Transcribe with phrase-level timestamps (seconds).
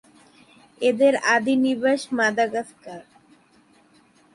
[0.81, 3.01] এদের আদি নিবাস মাদাগাস্কার।